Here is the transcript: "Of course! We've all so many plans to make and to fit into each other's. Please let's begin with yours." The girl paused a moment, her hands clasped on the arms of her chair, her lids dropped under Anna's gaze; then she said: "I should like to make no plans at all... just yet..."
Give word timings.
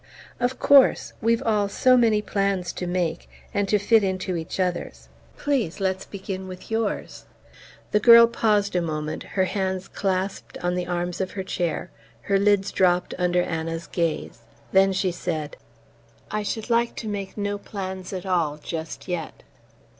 "Of 0.39 0.57
course! 0.57 1.13
We've 1.21 1.43
all 1.43 1.69
so 1.69 1.95
many 1.95 2.23
plans 2.23 2.73
to 2.73 2.87
make 2.87 3.29
and 3.53 3.67
to 3.69 3.77
fit 3.77 4.03
into 4.03 4.35
each 4.35 4.59
other's. 4.59 5.09
Please 5.37 5.79
let's 5.79 6.07
begin 6.07 6.47
with 6.47 6.71
yours." 6.71 7.25
The 7.91 7.99
girl 7.99 8.25
paused 8.25 8.75
a 8.75 8.81
moment, 8.81 9.21
her 9.21 9.45
hands 9.45 9.87
clasped 9.87 10.57
on 10.63 10.73
the 10.73 10.87
arms 10.87 11.21
of 11.21 11.33
her 11.33 11.43
chair, 11.43 11.91
her 12.21 12.39
lids 12.39 12.71
dropped 12.71 13.13
under 13.19 13.43
Anna's 13.43 13.85
gaze; 13.85 14.39
then 14.71 14.91
she 14.91 15.11
said: 15.11 15.55
"I 16.31 16.41
should 16.41 16.71
like 16.71 16.95
to 16.95 17.07
make 17.07 17.37
no 17.37 17.59
plans 17.59 18.11
at 18.11 18.25
all... 18.25 18.57
just 18.57 19.07
yet..." 19.07 19.43